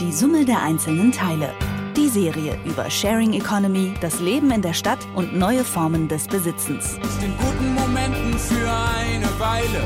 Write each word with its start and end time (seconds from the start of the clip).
Die 0.00 0.10
Summe 0.10 0.46
der 0.46 0.62
einzelnen 0.62 1.12
Teile. 1.12 1.50
Die 1.96 2.08
Serie 2.08 2.58
über 2.64 2.88
Sharing 2.88 3.34
Economy, 3.34 3.92
das 4.00 4.20
Leben 4.20 4.50
in 4.50 4.62
der 4.62 4.72
Stadt 4.72 4.98
und 5.14 5.36
neue 5.36 5.64
Formen 5.64 6.08
des 6.08 6.26
Besitzens. 6.26 6.98
Ist 7.02 7.22
in 7.22 7.36
guten 7.36 7.74
Momenten 7.74 8.32
für 8.38 8.70
eine 8.72 9.26
Weile 9.38 9.84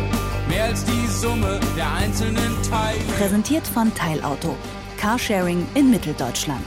mehr 0.48 0.64
als 0.66 0.84
die 0.84 1.06
Summe 1.08 1.58
der 1.77 1.92
einzelnen 1.92 2.54
Teile. 2.71 3.00
Präsentiert 3.19 3.66
von 3.66 3.92
Teilauto. 3.95 4.54
Carsharing 4.96 5.66
in 5.75 5.91
Mitteldeutschland. 5.91 6.64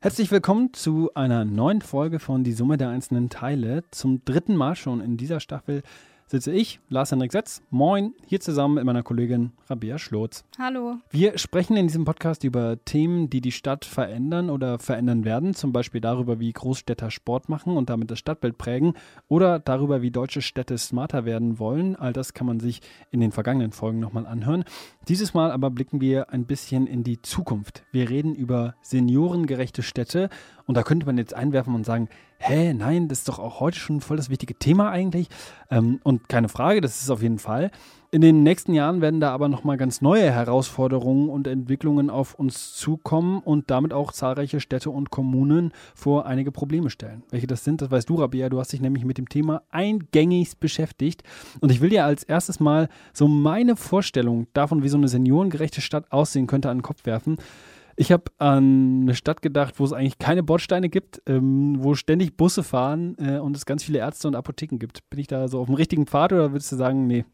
Herzlich 0.00 0.30
willkommen 0.30 0.72
zu 0.72 1.10
einer 1.14 1.44
neuen 1.44 1.82
Folge 1.82 2.18
von 2.18 2.44
Die 2.44 2.54
Summe 2.54 2.78
der 2.78 2.88
einzelnen 2.88 3.28
Teile. 3.28 3.84
Zum 3.90 4.24
dritten 4.24 4.56
Mal 4.56 4.74
schon 4.74 5.00
in 5.00 5.16
dieser 5.18 5.38
Staffel 5.38 5.82
sitze 6.32 6.50
ich, 6.50 6.80
Lars-Henrik 6.88 7.30
Setz, 7.30 7.60
moin, 7.68 8.14
hier 8.26 8.40
zusammen 8.40 8.76
mit 8.76 8.84
meiner 8.84 9.02
Kollegin 9.02 9.52
Rabea 9.68 9.98
Schlotz. 9.98 10.44
Hallo. 10.58 10.96
Wir 11.10 11.36
sprechen 11.36 11.76
in 11.76 11.88
diesem 11.88 12.06
Podcast 12.06 12.42
über 12.42 12.82
Themen, 12.86 13.28
die 13.28 13.42
die 13.42 13.52
Stadt 13.52 13.84
verändern 13.84 14.48
oder 14.48 14.78
verändern 14.78 15.26
werden, 15.26 15.52
zum 15.52 15.74
Beispiel 15.74 16.00
darüber, 16.00 16.40
wie 16.40 16.50
Großstädter 16.50 17.10
Sport 17.10 17.50
machen 17.50 17.76
und 17.76 17.90
damit 17.90 18.10
das 18.10 18.18
Stadtbild 18.18 18.56
prägen 18.56 18.94
oder 19.28 19.58
darüber, 19.58 20.00
wie 20.00 20.10
deutsche 20.10 20.40
Städte 20.40 20.78
smarter 20.78 21.26
werden 21.26 21.58
wollen. 21.58 21.96
All 21.96 22.14
das 22.14 22.32
kann 22.32 22.46
man 22.46 22.60
sich 22.60 22.80
in 23.10 23.20
den 23.20 23.30
vergangenen 23.30 23.72
Folgen 23.72 24.00
nochmal 24.00 24.26
anhören. 24.26 24.64
Dieses 25.08 25.34
Mal 25.34 25.50
aber 25.50 25.70
blicken 25.70 26.00
wir 26.00 26.30
ein 26.30 26.46
bisschen 26.46 26.86
in 26.86 27.04
die 27.04 27.20
Zukunft. 27.20 27.84
Wir 27.92 28.08
reden 28.08 28.34
über 28.34 28.74
seniorengerechte 28.80 29.82
Städte 29.82 30.30
und 30.66 30.76
da 30.76 30.82
könnte 30.82 31.06
man 31.06 31.18
jetzt 31.18 31.34
einwerfen 31.34 31.74
und 31.74 31.84
sagen, 31.84 32.08
hä, 32.38 32.74
nein, 32.74 33.08
das 33.08 33.18
ist 33.18 33.28
doch 33.28 33.38
auch 33.38 33.60
heute 33.60 33.78
schon 33.78 34.00
voll 34.00 34.16
das 34.16 34.30
wichtige 34.30 34.54
Thema 34.54 34.90
eigentlich. 34.90 35.28
Ähm, 35.70 36.00
und 36.02 36.28
keine 36.28 36.48
Frage, 36.48 36.80
das 36.80 37.00
ist 37.00 37.10
auf 37.10 37.22
jeden 37.22 37.38
Fall. 37.38 37.70
In 38.14 38.20
den 38.20 38.42
nächsten 38.42 38.74
Jahren 38.74 39.00
werden 39.00 39.20
da 39.20 39.30
aber 39.32 39.48
nochmal 39.48 39.78
ganz 39.78 40.02
neue 40.02 40.30
Herausforderungen 40.30 41.30
und 41.30 41.46
Entwicklungen 41.46 42.10
auf 42.10 42.34
uns 42.34 42.74
zukommen 42.74 43.38
und 43.38 43.70
damit 43.70 43.94
auch 43.94 44.12
zahlreiche 44.12 44.60
Städte 44.60 44.90
und 44.90 45.08
Kommunen 45.08 45.72
vor 45.94 46.26
einige 46.26 46.52
Probleme 46.52 46.90
stellen. 46.90 47.22
Welche 47.30 47.46
das 47.46 47.64
sind, 47.64 47.80
das 47.80 47.90
weißt 47.90 48.10
du, 48.10 48.16
Rabia. 48.16 48.50
Du 48.50 48.60
hast 48.60 48.70
dich 48.70 48.82
nämlich 48.82 49.06
mit 49.06 49.16
dem 49.16 49.30
Thema 49.30 49.62
eingängig 49.70 50.58
beschäftigt. 50.58 51.22
Und 51.60 51.72
ich 51.72 51.80
will 51.80 51.88
dir 51.88 52.04
als 52.04 52.22
erstes 52.22 52.60
mal 52.60 52.90
so 53.14 53.28
meine 53.28 53.76
Vorstellung 53.76 54.46
davon, 54.52 54.82
wie 54.82 54.90
so 54.90 54.98
eine 54.98 55.08
seniorengerechte 55.08 55.80
Stadt 55.80 56.12
aussehen 56.12 56.46
könnte, 56.46 56.68
an 56.68 56.78
den 56.78 56.82
Kopf 56.82 57.06
werfen. 57.06 57.38
Ich 57.96 58.12
habe 58.12 58.24
an 58.38 59.02
eine 59.02 59.14
Stadt 59.14 59.42
gedacht, 59.42 59.78
wo 59.78 59.84
es 59.84 59.92
eigentlich 59.92 60.18
keine 60.18 60.42
Bordsteine 60.42 60.88
gibt, 60.88 61.22
ähm, 61.26 61.76
wo 61.78 61.94
ständig 61.94 62.36
Busse 62.36 62.62
fahren 62.62 63.16
äh, 63.18 63.38
und 63.38 63.56
es 63.56 63.66
ganz 63.66 63.84
viele 63.84 63.98
Ärzte 63.98 64.28
und 64.28 64.34
Apotheken 64.34 64.78
gibt. 64.78 65.08
Bin 65.10 65.20
ich 65.20 65.26
da 65.26 65.48
so 65.48 65.60
auf 65.60 65.66
dem 65.66 65.74
richtigen 65.74 66.06
Pfad 66.06 66.32
oder 66.32 66.52
würdest 66.52 66.72
du 66.72 66.76
sagen, 66.76 67.06
nee? 67.06 67.24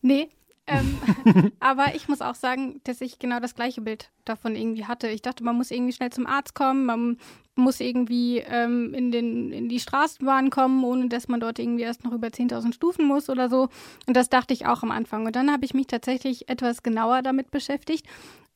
Nee. 0.00 0.28
Ähm, 0.66 0.98
aber 1.60 1.94
ich 1.94 2.08
muss 2.08 2.20
auch 2.20 2.34
sagen, 2.34 2.80
dass 2.84 3.00
ich 3.00 3.18
genau 3.18 3.38
das 3.40 3.54
gleiche 3.54 3.80
Bild 3.80 4.10
davon 4.24 4.56
irgendwie 4.56 4.86
hatte. 4.86 5.08
Ich 5.08 5.22
dachte, 5.22 5.44
man 5.44 5.56
muss 5.56 5.70
irgendwie 5.70 5.92
schnell 5.92 6.10
zum 6.10 6.26
Arzt 6.26 6.54
kommen, 6.54 6.84
man 6.86 7.18
muss 7.54 7.80
irgendwie 7.80 8.38
ähm, 8.38 8.92
in, 8.92 9.12
den, 9.12 9.52
in 9.52 9.68
die 9.68 9.80
Straßenbahn 9.80 10.50
kommen, 10.50 10.84
ohne 10.84 11.08
dass 11.08 11.28
man 11.28 11.40
dort 11.40 11.58
irgendwie 11.58 11.84
erst 11.84 12.04
noch 12.04 12.12
über 12.12 12.28
10.000 12.28 12.72
Stufen 12.74 13.06
muss 13.06 13.30
oder 13.30 13.48
so. 13.48 13.68
Und 14.06 14.16
das 14.16 14.28
dachte 14.28 14.52
ich 14.52 14.66
auch 14.66 14.82
am 14.82 14.90
Anfang. 14.90 15.24
Und 15.24 15.36
dann 15.36 15.50
habe 15.50 15.64
ich 15.64 15.72
mich 15.72 15.86
tatsächlich 15.86 16.48
etwas 16.48 16.82
genauer 16.82 17.22
damit 17.22 17.50
beschäftigt. 17.50 18.06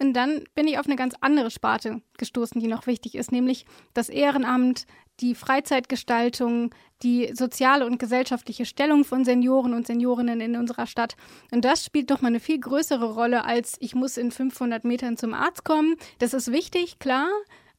Und 0.00 0.14
dann 0.14 0.44
bin 0.54 0.66
ich 0.66 0.78
auf 0.78 0.86
eine 0.86 0.96
ganz 0.96 1.14
andere 1.20 1.50
Sparte 1.50 2.02
gestoßen, 2.18 2.60
die 2.60 2.68
noch 2.68 2.86
wichtig 2.86 3.14
ist, 3.14 3.32
nämlich 3.32 3.66
das 3.94 4.08
Ehrenamt, 4.08 4.86
die 5.20 5.34
Freizeitgestaltung, 5.34 6.74
die 7.02 7.30
soziale 7.34 7.86
und 7.86 7.98
gesellschaftliche 7.98 8.64
Stellung 8.64 9.04
von 9.04 9.24
Senioren 9.24 9.74
und 9.74 9.86
Seniorinnen 9.86 10.40
in 10.40 10.56
unserer 10.56 10.86
Stadt. 10.86 11.16
Und 11.50 11.64
das 11.64 11.84
spielt 11.84 12.10
doch 12.10 12.20
mal 12.20 12.28
eine 12.28 12.40
viel 12.40 12.58
größere 12.58 13.14
Rolle 13.14 13.44
als 13.44 13.76
ich 13.80 13.94
muss 13.94 14.16
in 14.16 14.30
500 14.30 14.84
Metern 14.84 15.16
zum 15.16 15.34
Arzt 15.34 15.64
kommen. 15.64 15.96
Das 16.18 16.34
ist 16.34 16.52
wichtig, 16.52 16.98
klar. 16.98 17.28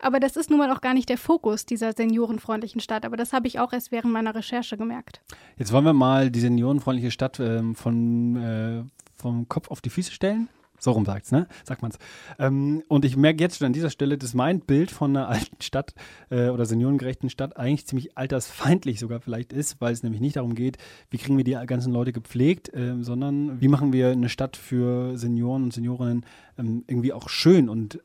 Aber 0.03 0.19
das 0.19 0.35
ist 0.35 0.49
nun 0.49 0.57
mal 0.57 0.71
auch 0.71 0.81
gar 0.81 0.95
nicht 0.95 1.09
der 1.09 1.17
Fokus 1.19 1.65
dieser 1.67 1.93
seniorenfreundlichen 1.93 2.81
Stadt. 2.81 3.05
Aber 3.05 3.17
das 3.17 3.33
habe 3.33 3.47
ich 3.47 3.59
auch 3.59 3.71
erst 3.71 3.91
während 3.91 4.11
meiner 4.11 4.33
Recherche 4.33 4.75
gemerkt. 4.75 5.21
Jetzt 5.57 5.71
wollen 5.71 5.85
wir 5.85 5.93
mal 5.93 6.31
die 6.31 6.39
seniorenfreundliche 6.39 7.11
Stadt 7.11 7.39
ähm, 7.39 7.75
von, 7.75 8.35
äh, 8.35 8.83
vom 9.15 9.47
Kopf 9.47 9.69
auf 9.69 9.81
die 9.81 9.91
Füße 9.91 10.11
stellen. 10.11 10.49
So 10.83 10.91
rum 10.91 11.05
sagt's, 11.05 11.31
ne? 11.31 11.47
Sagt 11.63 11.83
man's. 11.83 11.99
Ähm, 12.39 12.81
und 12.87 13.05
ich 13.05 13.15
merke 13.15 13.39
jetzt 13.39 13.59
schon 13.59 13.67
an 13.67 13.73
dieser 13.73 13.91
Stelle, 13.91 14.17
dass 14.17 14.33
mein 14.33 14.61
Bild 14.61 14.89
von 14.89 15.15
einer 15.15 15.29
alten 15.29 15.61
Stadt 15.61 15.93
äh, 16.31 16.49
oder 16.49 16.65
seniorengerechten 16.65 17.29
Stadt 17.29 17.55
eigentlich 17.55 17.85
ziemlich 17.85 18.17
altersfeindlich 18.17 18.99
sogar 18.99 19.19
vielleicht 19.19 19.53
ist, 19.53 19.79
weil 19.79 19.93
es 19.93 20.01
nämlich 20.01 20.21
nicht 20.21 20.37
darum 20.37 20.55
geht, 20.55 20.79
wie 21.11 21.19
kriegen 21.19 21.37
wir 21.37 21.43
die 21.43 21.51
ganzen 21.67 21.93
Leute 21.93 22.11
gepflegt, 22.11 22.73
äh, 22.73 22.95
sondern 22.99 23.61
wie 23.61 23.67
machen 23.67 23.93
wir 23.93 24.09
eine 24.09 24.27
Stadt 24.27 24.57
für 24.57 25.15
Senioren 25.19 25.65
und 25.65 25.73
Seniorinnen 25.73 26.25
ähm, 26.57 26.83
irgendwie 26.87 27.13
auch 27.13 27.29
schön 27.29 27.69
und 27.69 27.99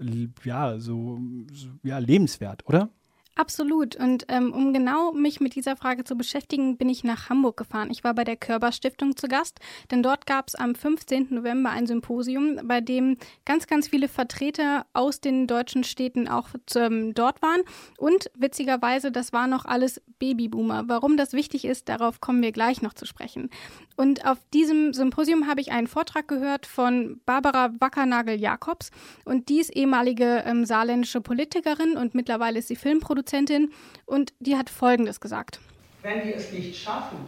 ja, 0.45 0.79
so, 0.79 1.19
so 1.55 1.69
ja, 1.83 1.97
lebenswert, 1.97 2.69
oder? 2.69 2.91
Absolut. 3.39 3.97
Und 3.97 4.25
ähm, 4.29 4.51
um 4.55 4.73
genau 4.73 5.13
mich 5.13 5.41
mit 5.41 5.55
dieser 5.57 5.77
Frage 5.77 6.05
zu 6.05 6.17
beschäftigen, 6.17 6.79
bin 6.79 6.89
ich 6.89 7.05
nach 7.05 7.29
Hamburg 7.29 7.59
gefahren. 7.59 7.91
Ich 7.91 8.03
war 8.03 8.15
bei 8.15 8.25
der 8.25 8.37
Körber 8.37 8.73
Stiftung 8.73 9.15
zu 9.15 9.29
Gast, 9.29 9.61
denn 9.91 10.03
dort 10.03 10.25
gab 10.25 10.49
es 10.49 10.55
am 10.55 10.75
15. 10.75 11.29
November 11.31 11.69
ein 11.69 11.87
Symposium, 11.87 12.59
bei 12.65 12.81
dem 12.81 13.19
ganz, 13.45 13.67
ganz 13.67 13.89
viele 13.89 14.09
Vertreter 14.09 14.87
aus 14.95 15.21
den 15.21 15.47
deutschen 15.47 15.85
Städten 15.85 16.29
auch 16.29 16.49
ähm, 16.77 17.13
dort 17.13 17.43
waren. 17.43 17.61
Und 17.99 18.31
witzigerweise, 18.35 19.13
das 19.13 19.35
war 19.35 19.47
noch 19.47 19.67
alles 19.67 20.01
Babyboomer. 20.19 20.85
Warum 20.87 21.19
das 21.19 21.35
wichtig 21.35 21.67
ist, 21.67 21.91
darauf 21.91 22.23
kommen 22.23 22.41
wir 22.41 22.53
gleich 22.53 22.81
noch 22.81 22.95
zu 22.95 23.05
sprechen. 23.05 23.51
Und 23.97 24.25
auf 24.25 24.39
diesem 24.55 24.95
Symposium 24.95 25.47
habe 25.47 25.61
ich 25.61 25.73
einen 25.73 25.89
Vortrag 25.89 26.27
gehört 26.27 26.65
von 26.65 27.21
Barbara 27.27 27.71
Wackernagel-Jakobs. 27.81 28.91
Und 29.27 29.51
die 29.51 29.61
ist 29.61 29.77
ehemalige 29.77 30.43
ähm, 30.47 30.65
saarländische 30.65 31.21
Politikerin 31.21 31.99
und 31.99 32.15
mittlerweile 32.15 32.61
ist 32.61 32.69
sie 32.69 32.77
Filmproduzentin 32.77 33.26
Produzentin 33.27 33.73
und 34.07 34.33
die 34.39 34.57
hat 34.57 34.71
Folgendes 34.71 35.21
gesagt. 35.21 35.59
Wenn 36.03 36.25
wir 36.27 36.37
es 36.37 36.53
nicht 36.53 36.81
schaffen, 36.81 37.19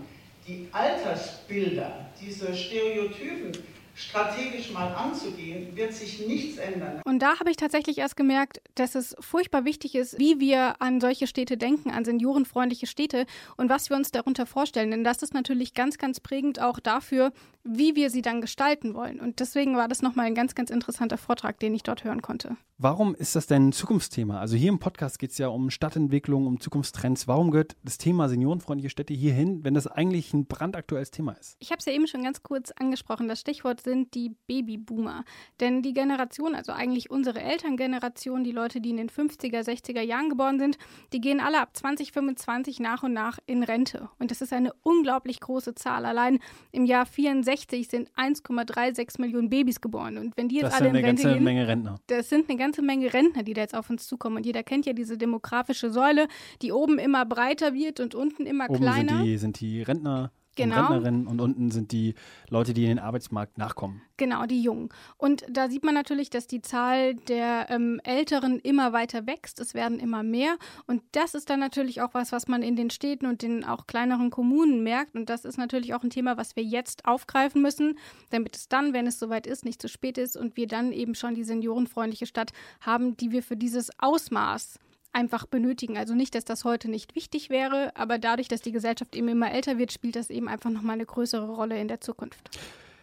die 0.47 0.69
Altersbilder, 0.73 2.07
diese 2.21 2.55
Stereotypen 2.55 3.53
strategisch 3.99 4.73
mal 4.73 4.95
anzugehen, 4.95 5.77
wird 5.77 5.93
sich 5.93 6.27
nichts 6.27 6.59
ändern. 6.59 7.03
Und 7.05 7.19
da 7.21 7.41
habe 7.41 7.51
ich 7.51 7.57
tatsächlich 7.57 7.99
erst 7.99 8.17
gemerkt, 8.17 8.61
dass 8.77 8.95
es 8.95 9.17
furchtbar 9.19 9.65
wichtig 9.65 9.95
ist, 9.97 10.19
wie 10.19 10.39
wir 10.39 10.81
an 10.81 11.01
solche 11.01 11.27
Städte 11.27 11.57
denken, 11.57 11.91
an 11.91 12.05
seniorenfreundliche 12.05 12.87
Städte 12.87 13.27
und 13.57 13.69
was 13.69 13.91
wir 13.91 13.97
uns 13.97 14.13
darunter 14.13 14.47
vorstellen. 14.47 14.93
Denn 14.93 15.05
das 15.05 15.23
ist 15.23 15.35
natürlich 15.35 15.75
ganz, 15.75 15.99
ganz 15.99 16.21
prägend 16.21 16.61
auch 16.61 16.79
dafür, 16.79 17.33
wie 17.65 17.97
wir 17.97 18.11
sie 18.11 18.23
dann 18.23 18.41
gestalten 18.41 18.95
wollen. 18.95 19.21
Und 19.21 19.41
deswegen 19.41 19.77
war 19.77 19.89
das 19.89 20.01
nochmal 20.01 20.27
ein 20.27 20.35
ganz, 20.35 20.55
ganz 20.55 20.71
interessanter 20.71 21.19
Vortrag, 21.19 21.59
den 21.59 21.75
ich 21.75 21.83
dort 21.83 22.05
hören 22.05 22.23
konnte. 22.23 22.57
Warum 22.79 23.15
ist 23.17 23.35
das 23.35 23.49
denn 23.49 23.69
ein 23.69 23.73
Zukunftsthema? 23.73 24.39
Also 24.39 24.57
hier 24.57 24.69
im 24.69 24.79
Podcast 24.79 25.19
geht 25.19 25.33
es 25.33 25.39
ja 25.39 25.49
um 25.49 25.69
Stadtentwicklung, 25.71 26.47
um 26.47 26.61
Zukunftstrends. 26.61 27.27
Warum 27.27 27.51
gehört 27.51 27.77
das 27.83 27.99
Thema 27.99 28.29
seniorenfreundliche 28.29 28.89
Städte 28.91 29.15
hier 29.15 29.33
hin, 29.33 29.65
wenn 29.65 29.75
das 29.75 29.89
eigentlich 29.89 30.33
ein 30.33 30.47
brandaktuelles 30.47 31.11
Thema 31.11 31.33
ist? 31.33 31.57
Ich 31.59 31.73
habe 31.73 31.81
es 31.81 31.87
ja 31.87 31.93
eben 31.93 32.07
schon 32.07 32.23
ganz 32.23 32.45
kurz 32.45 32.71
angesprochen. 32.71 33.27
Das 33.27 33.41
Stichwort 33.41 33.81
sind 33.89 34.15
die 34.15 34.35
Babyboomer. 34.47 35.25
Denn 35.61 35.83
die 35.83 35.93
Generation, 35.93 36.55
also 36.55 36.73
eigentlich 36.73 37.11
unsere 37.11 37.41
Elterngeneration, 37.41 38.45
die 38.45 38.53
Leute, 38.53 38.81
die 38.81 38.91
in 38.91 38.97
den 38.99 39.09
50er, 39.09 39.61
60er 39.61 40.03
Jahren 40.03 40.29
geboren 40.29 40.59
sind, 40.59 40.79
die 41.13 41.21
gehen 41.21 41.41
alle 41.41 41.61
ab 41.61 41.77
2025 41.77 42.81
nach 42.81 43.03
und 43.03 43.13
nach 43.13 43.39
in 43.47 43.63
Rente. 43.63 44.09
Und 44.19 44.31
das 44.31 44.41
ist 44.41 44.53
eine 44.53 44.73
unglaublich 44.83 45.41
große 45.41 45.75
Zahl. 45.75 46.05
Allein 46.05 46.39
im 46.73 46.85
Jahr 46.85 47.07
64 47.07 47.89
sind 47.89 48.11
1,36 48.13 49.21
Millionen 49.21 49.49
Babys 49.49 49.81
geboren. 49.81 50.19
Und 50.19 50.37
wenn 50.37 50.49
die 50.49 50.57
jetzt 50.57 50.73
das 50.73 50.81
alle 50.81 50.91
in 50.91 50.97
Rente 50.97 51.23
gehen, 51.23 51.35
gehen, 51.35 51.45
Menge 51.45 51.69
Rentner. 51.69 52.01
das 52.07 52.29
sind 52.29 52.49
eine 52.49 52.59
ganze 52.59 52.83
Menge 52.83 53.13
Rentner, 53.13 53.43
die 53.43 53.55
da 53.55 53.63
jetzt 53.63 53.75
auf 53.75 53.91
uns 53.91 54.07
zukommen. 54.07 54.37
Und 54.37 54.47
jeder 54.47 54.63
kennt 54.63 54.87
ja 54.87 54.93
diese 54.93 55.17
demografische 55.17 55.91
Säule, 55.91 56.29
die 56.63 56.73
oben 56.73 56.99
immer 56.99 57.25
breiter 57.25 57.75
wird 57.75 58.01
und 58.01 58.15
unten 58.15 58.47
immer 58.47 58.69
Oben 58.69 58.81
kleiner. 58.81 59.19
sind 59.19 59.25
die, 59.25 59.39
sind 59.39 59.61
die 59.61 59.83
Rentner 59.83 60.31
Genau. 60.59 60.77
und 60.77 60.85
Rentnerinnen 60.93 61.27
und 61.27 61.41
unten 61.41 61.71
sind 61.71 61.93
die 61.93 62.15
Leute, 62.51 62.75
die 62.75 62.83
in 62.83 62.89
den 62.89 62.99
Arbeitsmarkt 62.99 63.59
nachkommen. 63.59 64.03
Genau, 64.17 64.47
die 64.47 64.61
Jungen. 64.61 64.89
Und 65.17 65.45
da 65.49 65.69
sieht 65.69 65.85
man 65.85 65.95
natürlich, 65.95 66.29
dass 66.29 66.49
die 66.49 66.61
Zahl 66.61 67.15
der 67.15 67.71
ähm, 67.71 68.01
Älteren 68.03 68.59
immer 68.59 68.93
weiter 68.93 69.27
wächst. 69.27 69.61
Es 69.61 69.75
werden 69.75 70.01
immer 70.01 70.25
mehr. 70.25 70.57
Und 70.87 71.03
das 71.13 71.35
ist 71.35 71.51
dann 71.51 71.61
natürlich 71.61 72.03
auch 72.03 72.15
was, 72.15 72.33
was 72.33 72.49
man 72.49 72.63
in 72.63 72.75
den 72.75 72.91
Städten 72.91 73.27
und 73.27 73.43
den 73.43 73.65
auch 73.65 73.87
kleineren 73.87 74.31
Kommunen 74.31 74.83
merkt. 74.83 75.15
Und 75.15 75.31
das 75.31 75.45
ist 75.45 75.57
natürlich 75.57 75.95
auch 75.95 76.03
ein 76.03 76.11
Thema, 76.11 76.37
was 76.37 76.57
wir 76.57 76.65
jetzt 76.65 77.05
aufgreifen 77.05 77.63
müssen, 77.63 77.97
damit 78.31 78.57
es 78.57 78.69
dann, 78.69 78.93
wenn 78.93 79.07
es 79.07 79.21
soweit 79.21 79.47
ist, 79.47 79.65
nicht 79.65 79.81
zu 79.81 79.89
spät 79.89 80.19
ist 80.19 80.37
und 80.37 80.57
wir 80.57 80.67
dann 80.67 80.93
eben 80.93 81.15
schon 81.15 81.35
die 81.35 81.45
seniorenfreundliche 81.45 82.27
Stadt 82.27 82.53
haben, 82.81 83.17
die 83.17 83.31
wir 83.31 83.45
für 83.45 83.57
dieses 83.57 83.91
Ausmaß 83.99 84.81
einfach 85.13 85.47
benötigen. 85.47 85.97
Also 85.97 86.15
nicht, 86.15 86.35
dass 86.35 86.45
das 86.45 86.65
heute 86.65 86.91
nicht 86.91 87.15
wichtig 87.15 87.51
wäre, 87.51 87.93
aber 87.97 88.19
dadurch, 88.19 88.49
dass 88.49 88.61
die 88.61 88.73
Gesellschaft 88.73 89.17
eben 89.17 89.29
immer 89.29 89.53
älter 89.53 89.79
wird, 89.79 89.93
spielt 89.93 90.17
das 90.17 90.31
eben 90.31 90.49
einfach 90.49 90.71
nochmal 90.71 90.95
eine 90.95 91.07
größere 91.07 91.49
Rolle 91.49 91.81
in 91.81 91.89
der 91.89 92.01
Zukunft. 92.01 92.59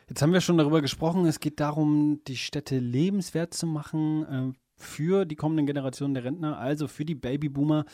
Jetzt 0.08 0.22
haben 0.22 0.34
wir 0.34 0.42
schon 0.42 0.58
darüber 0.58 0.82
gesprochen, 0.82 1.26
es 1.26 1.40
geht 1.40 1.60
darum, 1.60 2.22
die 2.28 2.38
Städte 2.38 2.78
lebenswert 2.78 3.54
zu 3.54 3.66
machen 3.66 4.26
äh, 4.26 4.54
für 4.78 5.26
die 5.26 5.36
kommenden 5.36 5.66
Generationen 5.66 6.14
der 6.14 6.24
Rentner, 6.24 6.60
also 6.60 6.88
für 6.88 7.06
die 7.06 7.16
Babyboomer. 7.16 7.86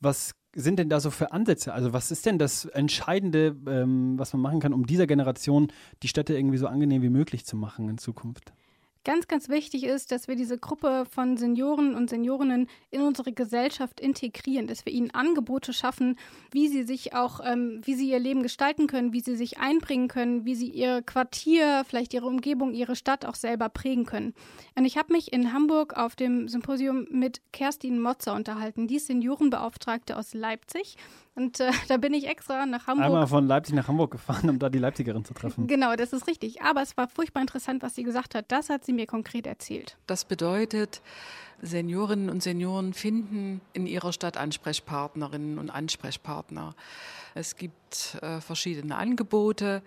Was 0.00 0.34
sind 0.54 0.78
denn 0.78 0.88
da 0.88 1.00
so 1.00 1.10
für 1.10 1.32
Ansätze? 1.32 1.74
Also 1.74 1.92
was 1.92 2.10
ist 2.10 2.24
denn 2.26 2.38
das 2.38 2.64
Entscheidende, 2.64 3.56
ähm, 3.66 4.18
was 4.18 4.32
man 4.32 4.42
machen 4.42 4.60
kann, 4.60 4.72
um 4.72 4.86
dieser 4.86 5.06
Generation 5.06 5.68
die 6.02 6.08
Städte 6.08 6.34
irgendwie 6.34 6.58
so 6.58 6.66
angenehm 6.66 7.02
wie 7.02 7.10
möglich 7.10 7.44
zu 7.44 7.56
machen 7.56 7.88
in 7.88 7.98
Zukunft? 7.98 8.52
Ganz, 9.04 9.26
ganz 9.26 9.48
wichtig 9.48 9.84
ist, 9.84 10.12
dass 10.12 10.28
wir 10.28 10.36
diese 10.36 10.58
Gruppe 10.58 11.04
von 11.10 11.36
Senioren 11.36 11.94
und 11.94 12.10
Seniorinnen 12.10 12.68
in 12.90 13.02
unsere 13.02 13.32
Gesellschaft 13.32 14.00
integrieren, 14.00 14.66
dass 14.66 14.86
wir 14.86 14.92
ihnen 14.92 15.10
Angebote 15.10 15.72
schaffen, 15.72 16.16
wie 16.50 16.68
sie 16.68 16.84
sich 16.84 17.14
auch, 17.14 17.40
ähm, 17.44 17.80
wie 17.84 17.94
sie 17.94 18.10
ihr 18.10 18.18
Leben 18.18 18.42
gestalten 18.42 18.86
können, 18.86 19.12
wie 19.12 19.20
sie 19.20 19.36
sich 19.36 19.58
einbringen 19.58 20.08
können, 20.08 20.44
wie 20.44 20.54
sie 20.54 20.68
ihr 20.68 21.02
Quartier, 21.02 21.84
vielleicht 21.86 22.14
ihre 22.14 22.26
Umgebung, 22.26 22.74
ihre 22.74 22.96
Stadt 22.96 23.24
auch 23.24 23.34
selber 23.34 23.68
prägen 23.68 24.06
können. 24.06 24.34
Und 24.76 24.84
ich 24.84 24.96
habe 24.96 25.12
mich 25.12 25.32
in 25.32 25.52
Hamburg 25.52 25.96
auf 25.96 26.16
dem 26.16 26.48
Symposium 26.48 27.06
mit 27.10 27.40
Kerstin 27.52 28.00
Motzer 28.00 28.34
unterhalten. 28.34 28.86
Die 28.86 28.96
ist 28.96 29.06
Seniorenbeauftragte 29.06 30.16
aus 30.16 30.34
Leipzig. 30.34 30.96
Und 31.34 31.60
äh, 31.60 31.70
da 31.88 31.96
bin 31.96 32.12
ich 32.14 32.28
extra 32.28 32.66
nach 32.66 32.86
Hamburg. 32.86 33.06
Einmal 33.06 33.26
von 33.26 33.46
Leipzig 33.46 33.74
nach 33.74 33.88
Hamburg 33.88 34.10
gefahren, 34.10 34.50
um 34.50 34.58
da 34.58 34.68
die 34.68 34.78
Leipzigerin 34.78 35.24
zu 35.24 35.34
treffen. 35.34 35.66
Genau, 35.72 35.96
das 35.96 36.12
ist 36.12 36.26
richtig. 36.26 36.62
Aber 36.62 36.82
es 36.82 36.96
war 36.96 37.08
furchtbar 37.08 37.40
interessant, 37.40 37.82
was 37.82 37.94
sie 37.94 38.02
gesagt 38.02 38.34
hat. 38.34 38.46
Das 38.48 38.68
hat 38.68 38.84
sie 38.84 38.92
mir 38.92 39.06
konkret 39.06 39.46
erzählt. 39.46 39.96
Das 40.06 40.24
bedeutet, 40.24 41.00
Seniorinnen 41.62 42.28
und 42.28 42.42
Senioren 42.42 42.92
finden 42.92 43.60
in 43.72 43.86
ihrer 43.86 44.12
Stadt 44.12 44.36
Ansprechpartnerinnen 44.36 45.58
und 45.58 45.70
Ansprechpartner. 45.70 46.74
Es 47.34 47.56
gibt 47.56 48.18
äh, 48.20 48.40
verschiedene 48.40 48.96
Angebote, 48.96 49.82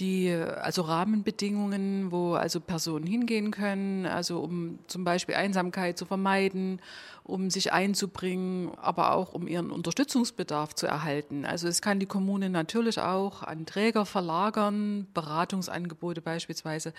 die 0.00 0.32
also 0.32 0.82
Rahmenbedingungen, 0.82 2.10
wo 2.10 2.34
also 2.34 2.60
Personen 2.60 3.06
hingehen 3.06 3.52
können, 3.52 4.06
also 4.06 4.40
um 4.40 4.80
zum 4.88 5.04
Beispiel 5.04 5.36
Einsamkeit 5.36 5.96
zu 5.96 6.04
vermeiden, 6.04 6.80
um 7.22 7.48
sich 7.48 7.72
einzubringen, 7.72 8.72
aber 8.76 9.14
auch 9.14 9.34
um 9.34 9.46
ihren 9.46 9.70
Unterstützungsbedarf 9.70 10.74
zu 10.74 10.86
erhalten. 10.86 11.44
Also 11.44 11.68
es 11.68 11.80
kann 11.80 12.00
die 12.00 12.06
Kommune 12.06 12.50
natürlich 12.50 13.00
auch 13.00 13.44
an 13.44 13.66
Träger 13.66 14.04
verlagern, 14.04 15.06
Beratungsangebote 15.14 16.20
beispielsweise, 16.20 16.92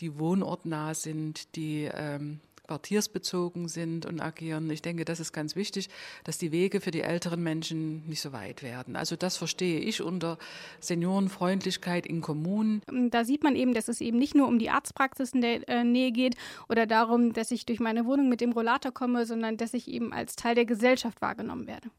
die 0.00 0.18
wohnortnah 0.18 0.94
sind, 0.94 1.54
die 1.56 1.88
ähm, 1.94 2.40
quartiersbezogen 2.70 3.66
sind 3.66 4.06
und 4.06 4.20
agieren. 4.20 4.70
Ich 4.70 4.80
denke, 4.80 5.04
das 5.04 5.18
ist 5.18 5.32
ganz 5.32 5.56
wichtig, 5.56 5.88
dass 6.22 6.38
die 6.38 6.52
Wege 6.52 6.80
für 6.80 6.92
die 6.92 7.00
älteren 7.00 7.42
Menschen 7.42 8.06
nicht 8.06 8.20
so 8.20 8.32
weit 8.32 8.62
werden. 8.62 8.94
Also 8.94 9.16
das 9.16 9.36
verstehe 9.36 9.80
ich 9.80 10.02
unter 10.02 10.38
Seniorenfreundlichkeit 10.78 12.06
in 12.06 12.20
Kommunen. 12.20 12.82
Da 13.10 13.24
sieht 13.24 13.42
man 13.42 13.56
eben, 13.56 13.74
dass 13.74 13.88
es 13.88 14.00
eben 14.00 14.18
nicht 14.18 14.36
nur 14.36 14.46
um 14.46 14.60
die 14.60 14.70
Arztpraxis 14.70 15.32
in 15.32 15.40
der 15.40 15.68
äh, 15.68 15.82
Nähe 15.82 16.12
geht 16.12 16.36
oder 16.68 16.86
darum, 16.86 17.32
dass 17.32 17.50
ich 17.50 17.66
durch 17.66 17.80
meine 17.80 18.06
Wohnung 18.06 18.28
mit 18.28 18.40
dem 18.40 18.52
Rollator 18.52 18.92
komme, 18.92 19.26
sondern 19.26 19.56
dass 19.56 19.74
ich 19.74 19.88
eben 19.88 20.12
als 20.12 20.36
Teil 20.36 20.54
der 20.54 20.64
Gesellschaft 20.64 21.20
wahrgenommen 21.20 21.66
werde. 21.66 21.90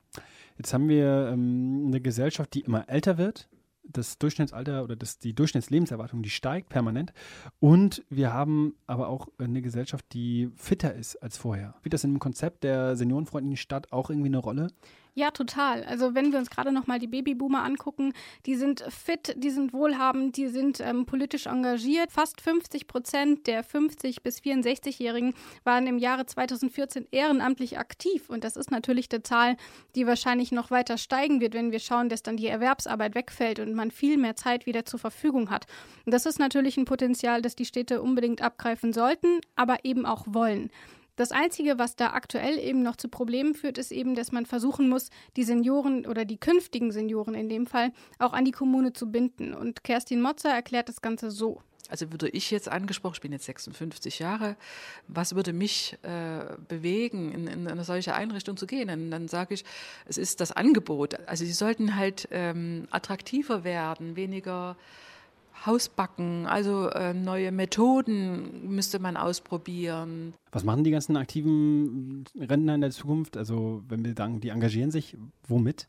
Jetzt 0.58 0.74
haben 0.74 0.88
wir 0.88 1.32
ähm, 1.34 1.88
eine 1.88 2.00
Gesellschaft, 2.00 2.54
die 2.54 2.62
immer 2.62 2.88
älter 2.88 3.18
wird 3.18 3.50
das 3.98 4.18
Durchschnittsalter 4.18 4.84
oder 4.84 4.96
das, 4.96 5.20
die 5.20 5.34
Durchschnittslebenserwartung, 5.34 6.22
die 6.24 6.30
steigt 6.30 6.70
permanent. 6.70 7.14
Und 7.60 8.04
wir 8.10 8.34
haben 8.34 8.76
aber 8.88 9.10
auch 9.10 9.28
eine 9.38 9.62
Gesellschaft, 9.62 10.06
die 10.14 10.50
fitter 10.56 10.94
ist 10.94 11.16
als 11.18 11.38
vorher. 11.38 11.76
Spielt 11.80 11.94
das 11.94 12.04
in 12.04 12.14
dem 12.14 12.20
Konzept 12.20 12.64
der 12.64 12.96
seniorenfreundlichen 12.96 13.58
Stadt 13.58 13.92
auch 13.92 14.10
irgendwie 14.10 14.30
eine 14.30 14.38
Rolle? 14.38 14.68
Ja, 15.14 15.32
total. 15.32 15.84
Also 15.84 16.16
wenn 16.16 16.32
wir 16.32 16.40
uns 16.40 16.50
gerade 16.50 16.72
noch 16.72 16.88
mal 16.88 16.98
die 16.98 17.08
Babyboomer 17.08 17.64
angucken, 17.64 18.14
die 18.46 18.56
sind 18.56 18.82
fit, 18.88 19.34
die 19.36 19.50
sind 19.50 19.74
wohlhabend, 19.74 20.38
die 20.38 20.48
sind 20.48 20.80
ähm, 20.80 21.06
politisch 21.06 21.48
engagiert. 21.48 22.14
Fast 22.14 22.40
50 22.40 22.88
Prozent 22.88 23.46
der 23.46 23.64
50 23.64 24.24
bis 24.24 24.40
64-Jährigen 24.40 25.34
waren 25.66 25.86
im 25.86 25.98
Jahre 25.98 26.26
2014 26.26 27.08
ehrenamtlich 27.12 27.78
aktiv. 27.78 28.30
Und 28.30 28.46
das 28.46 28.56
ist 28.56 28.72
natürlich 28.72 29.10
eine 29.12 29.22
Zahl, 29.22 29.58
die 29.96 30.08
wahrscheinlich 30.08 30.54
noch 30.54 30.72
weiter 30.72 30.98
steigen 30.98 31.42
wird, 31.42 31.56
wenn 31.56 31.74
wir 31.74 31.80
schauen, 31.80 32.08
dass 32.08 32.24
dann 32.24 32.38
die 32.38 32.48
Erwerbsarbeit 32.48 33.14
wegfällt 33.14 33.60
und 33.60 33.74
man 33.74 33.92
viel 33.92 34.16
mehr 34.18 34.38
Zeit 34.38 34.66
wieder 34.66 34.86
zur 34.86 35.00
Verfügung 35.00 35.50
hat. 35.50 35.66
Und 36.06 36.14
das 36.14 36.26
ist 36.26 36.40
natürlich 36.40 36.78
ein 36.78 36.86
Potenzial, 36.86 37.42
das 37.42 37.58
die 37.58 37.66
Städte 37.66 38.02
unbedingt 38.02 38.42
abgreifen 38.42 38.94
sollten, 38.94 39.42
aber 39.58 39.84
eben 39.84 40.06
auch 40.06 40.24
wollen. 40.28 40.72
Das 41.22 41.32
Einzige, 41.32 41.78
was 41.78 41.96
da 41.96 42.14
aktuell 42.14 42.58
eben 42.58 42.82
noch 42.82 42.96
zu 42.96 43.08
Problemen 43.08 43.54
führt, 43.54 43.78
ist 43.78 43.92
eben, 43.92 44.16
dass 44.16 44.32
man 44.32 44.48
versuchen 44.48 44.90
muss, 44.90 45.12
die 45.38 45.44
Senioren 45.44 46.08
oder 46.08 46.26
die 46.26 46.40
künftigen 46.40 46.92
Senioren 46.92 47.36
in 47.36 47.48
dem 47.48 47.68
Fall 47.68 47.92
auch 48.18 48.34
an 48.34 48.44
die 48.44 48.52
Kommune 48.52 48.92
zu 48.92 49.12
binden. 49.12 49.54
Und 49.54 49.84
Kerstin 49.84 50.20
Motzer 50.20 50.50
erklärt 50.50 50.90
das 50.90 51.00
Ganze 51.00 51.30
so. 51.30 51.62
Also 51.90 52.12
würde 52.12 52.28
ich 52.30 52.50
jetzt 52.50 52.70
angesprochen, 52.70 53.14
ich 53.18 53.22
bin 53.22 53.34
jetzt 53.34 53.46
56 53.46 54.18
Jahre, 54.18 54.56
was 55.08 55.36
würde 55.36 55.54
mich 55.54 55.96
äh, 56.02 56.56
bewegen, 56.68 57.32
in, 57.32 57.46
in, 57.46 57.68
eine 57.68 57.84
solche 57.84 58.16
Einrichtung 58.16 58.58
zu 58.58 58.66
gehen? 58.66 58.90
Und 58.90 59.12
dann 59.12 59.28
sage 59.28 59.54
ich, 59.54 59.64
es 60.08 60.18
ist 60.18 60.42
das 60.42 60.52
Angebot. 60.52 61.20
Also 61.28 61.46
sie 61.46 61.54
sollten 61.54 61.98
halt 61.98 62.30
ähm, 62.32 62.88
attraktiver 62.90 63.64
werden, 63.64 64.16
weniger 64.16 64.76
Hausbacken, 65.66 66.48
also 66.48 66.90
äh, 66.90 67.14
neue 67.14 67.52
Methoden 67.52 68.68
müsste 68.68 69.00
man 69.00 69.18
ausprobieren. 69.18 70.34
Was 70.52 70.64
machen 70.64 70.84
die 70.84 70.92
ganzen 70.92 71.18
aktiven 71.18 72.26
Rentner 72.40 72.76
in 72.76 72.82
der 72.82 72.92
Zukunft? 72.92 73.38
Also 73.38 73.84
wenn 73.88 74.04
wir 74.04 74.14
sagen, 74.16 74.42
die 74.42 74.50
engagieren 74.50 74.92
sich, 74.92 75.18
womit? 75.48 75.88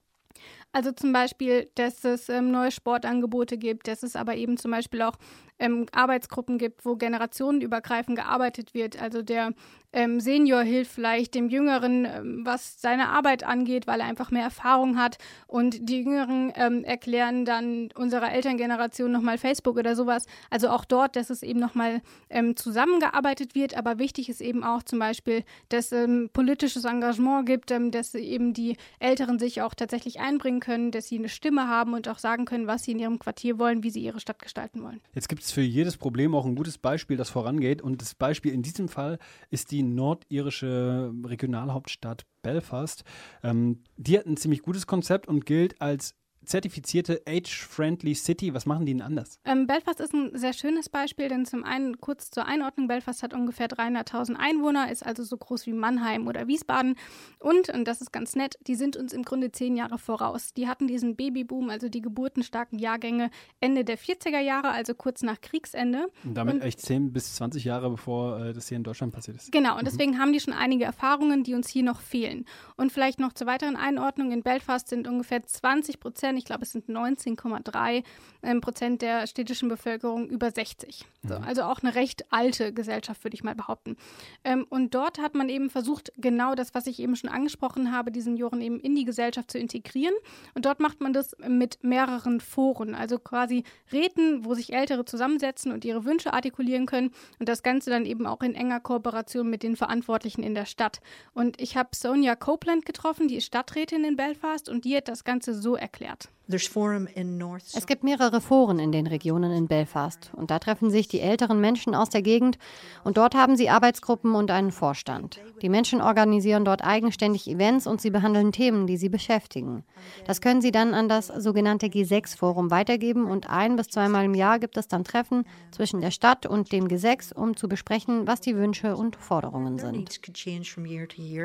Also 0.72 0.90
zum 0.92 1.12
Beispiel, 1.12 1.70
dass 1.74 2.02
es 2.04 2.28
ähm, 2.30 2.50
neue 2.50 2.70
Sportangebote 2.70 3.58
gibt, 3.58 3.88
dass 3.88 4.02
es 4.02 4.16
aber 4.16 4.36
eben 4.36 4.56
zum 4.56 4.70
Beispiel 4.70 5.02
auch 5.02 5.16
ähm, 5.58 5.86
Arbeitsgruppen 5.92 6.58
gibt, 6.58 6.84
wo 6.84 6.96
generationenübergreifend 6.96 8.16
gearbeitet 8.16 8.74
wird. 8.74 9.00
Also 9.00 9.22
der 9.22 9.52
ähm, 9.92 10.20
Senior 10.20 10.62
hilft 10.62 10.92
vielleicht 10.92 11.34
dem 11.34 11.48
Jüngeren, 11.50 12.06
ähm, 12.06 12.40
was 12.44 12.80
seine 12.80 13.10
Arbeit 13.10 13.44
angeht, 13.44 13.86
weil 13.86 14.00
er 14.00 14.06
einfach 14.06 14.30
mehr 14.30 14.42
Erfahrung 14.42 14.98
hat. 14.98 15.18
Und 15.46 15.88
die 15.88 16.00
Jüngeren 16.00 16.52
ähm, 16.56 16.82
erklären 16.82 17.44
dann 17.44 17.90
unserer 17.94 18.32
Elterngeneration 18.32 19.12
nochmal 19.12 19.36
Facebook 19.38 19.76
oder 19.76 19.94
sowas. 19.94 20.24
Also 20.50 20.70
auch 20.70 20.84
dort, 20.86 21.16
dass 21.16 21.30
es 21.30 21.42
eben 21.42 21.60
nochmal 21.60 22.00
ähm, 22.30 22.56
zusammengearbeitet 22.56 23.54
wird. 23.54 23.76
Aber 23.76 23.98
wichtig 23.98 24.30
ist 24.30 24.40
eben 24.40 24.64
auch 24.64 24.82
zum 24.82 24.98
Beispiel, 24.98 25.44
dass 25.68 25.92
ähm, 25.92 26.30
politisches 26.32 26.84
Engagement 26.84 27.46
gibt, 27.46 27.70
dass 27.70 28.14
eben 28.14 28.54
die 28.54 28.76
Älteren 28.98 29.38
sich 29.38 29.60
auch 29.60 29.74
tatsächlich 29.74 30.18
einbringen 30.18 30.60
können, 30.62 30.92
dass 30.92 31.08
sie 31.08 31.18
eine 31.18 31.28
Stimme 31.28 31.68
haben 31.68 31.92
und 31.92 32.08
auch 32.08 32.18
sagen 32.18 32.46
können, 32.46 32.66
was 32.66 32.84
sie 32.84 32.92
in 32.92 33.00
ihrem 33.00 33.18
Quartier 33.18 33.58
wollen, 33.58 33.82
wie 33.82 33.90
sie 33.90 34.00
ihre 34.00 34.20
Stadt 34.20 34.38
gestalten 34.38 34.82
wollen. 34.82 35.00
Jetzt 35.14 35.28
gibt 35.28 35.42
es 35.42 35.50
für 35.50 35.60
jedes 35.60 35.98
Problem 35.98 36.34
auch 36.34 36.46
ein 36.46 36.54
gutes 36.54 36.78
Beispiel, 36.78 37.16
das 37.16 37.28
vorangeht. 37.28 37.82
Und 37.82 38.00
das 38.00 38.14
Beispiel 38.14 38.52
in 38.52 38.62
diesem 38.62 38.88
Fall 38.88 39.18
ist 39.50 39.72
die 39.72 39.82
nordirische 39.82 41.12
Regionalhauptstadt 41.26 42.24
Belfast. 42.42 43.04
Ähm, 43.42 43.82
die 43.96 44.18
hat 44.18 44.26
ein 44.26 44.36
ziemlich 44.36 44.62
gutes 44.62 44.86
Konzept 44.86 45.28
und 45.28 45.44
gilt 45.44 45.80
als 45.80 46.14
zertifizierte 46.44 47.22
Age-Friendly 47.26 48.14
City. 48.14 48.54
Was 48.54 48.66
machen 48.66 48.86
die 48.86 48.92
denn 48.92 49.02
anders? 49.02 49.38
Ähm, 49.44 49.66
Belfast 49.66 50.00
ist 50.00 50.12
ein 50.12 50.36
sehr 50.36 50.52
schönes 50.52 50.88
Beispiel, 50.88 51.28
denn 51.28 51.46
zum 51.46 51.64
einen 51.64 52.00
kurz 52.00 52.30
zur 52.30 52.46
Einordnung, 52.46 52.88
Belfast 52.88 53.22
hat 53.22 53.34
ungefähr 53.34 53.68
300.000 53.68 54.36
Einwohner, 54.36 54.90
ist 54.90 55.04
also 55.04 55.22
so 55.22 55.36
groß 55.36 55.66
wie 55.66 55.72
Mannheim 55.72 56.26
oder 56.26 56.46
Wiesbaden 56.46 56.96
und, 57.38 57.68
und 57.70 57.86
das 57.86 58.00
ist 58.00 58.12
ganz 58.12 58.36
nett, 58.36 58.58
die 58.66 58.74
sind 58.74 58.96
uns 58.96 59.12
im 59.12 59.22
Grunde 59.22 59.52
zehn 59.52 59.76
Jahre 59.76 59.98
voraus. 59.98 60.54
Die 60.54 60.68
hatten 60.68 60.86
diesen 60.86 61.16
Babyboom, 61.16 61.70
also 61.70 61.88
die 61.88 62.00
geburtenstarken 62.00 62.78
Jahrgänge 62.78 63.30
Ende 63.60 63.84
der 63.84 63.98
40er 63.98 64.40
Jahre, 64.40 64.70
also 64.70 64.94
kurz 64.94 65.22
nach 65.22 65.40
Kriegsende. 65.40 66.06
Und 66.24 66.34
damit 66.34 66.56
und, 66.56 66.62
echt 66.62 66.80
10 66.80 67.12
bis 67.12 67.34
20 67.36 67.64
Jahre, 67.64 67.90
bevor 67.90 68.40
äh, 68.40 68.52
das 68.52 68.68
hier 68.68 68.76
in 68.76 68.84
Deutschland 68.84 69.12
passiert 69.12 69.36
ist. 69.36 69.52
Genau, 69.52 69.74
und 69.74 69.82
mhm. 69.82 69.86
deswegen 69.86 70.18
haben 70.18 70.32
die 70.32 70.40
schon 70.40 70.54
einige 70.54 70.84
Erfahrungen, 70.84 71.44
die 71.44 71.54
uns 71.54 71.68
hier 71.68 71.82
noch 71.82 72.00
fehlen. 72.00 72.44
Und 72.76 72.92
vielleicht 72.92 73.20
noch 73.20 73.32
zur 73.32 73.46
weiteren 73.46 73.76
Einordnung, 73.76 74.32
in 74.32 74.42
Belfast 74.42 74.88
sind 74.88 75.08
ungefähr 75.08 75.42
20 75.42 76.00
Prozent 76.00 76.31
Prozent, 76.32 76.38
ich 76.38 76.44
glaube 76.44 76.62
es 76.62 76.72
sind 76.72 76.88
19,3 76.88 78.04
ähm, 78.42 78.60
Prozent 78.60 79.02
der 79.02 79.26
städtischen 79.26 79.68
Bevölkerung 79.68 80.28
über 80.28 80.50
60. 80.50 81.04
So, 81.22 81.38
mhm. 81.38 81.44
also 81.44 81.62
auch 81.62 81.80
eine 81.82 81.94
recht 81.94 82.32
alte 82.32 82.72
Gesellschaft, 82.72 83.24
würde 83.24 83.34
ich 83.34 83.44
mal 83.44 83.54
behaupten. 83.54 83.96
Ähm, 84.44 84.66
und 84.68 84.94
dort 84.94 85.18
hat 85.18 85.34
man 85.34 85.48
eben 85.48 85.70
versucht, 85.70 86.12
genau 86.16 86.54
das, 86.54 86.74
was 86.74 86.86
ich 86.86 86.98
eben 87.00 87.16
schon 87.16 87.30
angesprochen 87.30 87.92
habe, 87.92 88.10
die 88.10 88.20
Senioren 88.20 88.60
eben 88.60 88.80
in 88.80 88.94
die 88.94 89.04
Gesellschaft 89.04 89.50
zu 89.50 89.58
integrieren. 89.58 90.14
Und 90.54 90.64
dort 90.64 90.80
macht 90.80 91.00
man 91.00 91.12
das 91.12 91.36
mit 91.46 91.82
mehreren 91.82 92.40
Foren, 92.40 92.94
also 92.94 93.18
quasi 93.18 93.64
Räten, 93.92 94.44
wo 94.44 94.54
sich 94.54 94.72
Ältere 94.72 95.04
zusammensetzen 95.04 95.72
und 95.72 95.84
ihre 95.84 96.04
Wünsche 96.04 96.32
artikulieren 96.32 96.86
können. 96.86 97.10
Und 97.38 97.48
das 97.48 97.62
Ganze 97.62 97.90
dann 97.90 98.06
eben 98.06 98.26
auch 98.26 98.42
in 98.42 98.54
enger 98.54 98.80
Kooperation 98.80 99.48
mit 99.48 99.62
den 99.62 99.76
Verantwortlichen 99.76 100.42
in 100.42 100.54
der 100.54 100.66
Stadt. 100.66 101.00
Und 101.34 101.60
ich 101.60 101.76
habe 101.76 101.90
Sonja 101.94 102.34
Copeland 102.36 102.84
getroffen, 102.86 103.28
die 103.28 103.36
ist 103.36 103.46
Stadträtin 103.46 104.04
in 104.04 104.16
Belfast 104.16 104.68
und 104.68 104.84
die 104.84 104.96
hat 104.96 105.08
das 105.08 105.24
Ganze 105.24 105.54
so 105.54 105.76
erklärt. 105.76 106.21
Es 106.48 107.86
gibt 107.86 108.04
mehrere 108.04 108.40
Foren 108.40 108.78
in 108.78 108.92
den 108.92 109.06
Regionen 109.06 109.52
in 109.52 109.68
Belfast 109.68 110.30
und 110.34 110.50
da 110.50 110.58
treffen 110.58 110.90
sich 110.90 111.08
die 111.08 111.20
älteren 111.20 111.60
Menschen 111.60 111.94
aus 111.94 112.10
der 112.10 112.20
Gegend 112.20 112.58
und 113.04 113.16
dort 113.16 113.34
haben 113.34 113.56
sie 113.56 113.70
Arbeitsgruppen 113.70 114.34
und 114.34 114.50
einen 114.50 114.72
Vorstand. 114.72 115.40
Die 115.62 115.68
Menschen 115.68 116.02
organisieren 116.02 116.64
dort 116.64 116.84
eigenständig 116.84 117.48
Events 117.48 117.86
und 117.86 118.00
sie 118.00 118.10
behandeln 118.10 118.52
Themen, 118.52 118.86
die 118.86 118.96
sie 118.96 119.08
beschäftigen. 119.08 119.84
Das 120.26 120.40
können 120.40 120.60
sie 120.60 120.72
dann 120.72 120.94
an 120.94 121.08
das 121.08 121.28
sogenannte 121.28 121.86
G6-Forum 121.86 122.70
weitergeben 122.70 123.26
und 123.26 123.48
ein 123.48 123.76
bis 123.76 123.88
zweimal 123.88 124.24
im 124.24 124.34
Jahr 124.34 124.58
gibt 124.58 124.76
es 124.76 124.88
dann 124.88 125.04
Treffen 125.04 125.44
zwischen 125.70 126.00
der 126.00 126.10
Stadt 126.10 126.44
und 126.44 126.72
dem 126.72 126.86
G6, 126.88 127.32
um 127.34 127.56
zu 127.56 127.68
besprechen, 127.68 128.26
was 128.26 128.40
die 128.40 128.56
Wünsche 128.56 128.96
und 128.96 129.16
Forderungen 129.16 129.78
sind. 129.78 130.20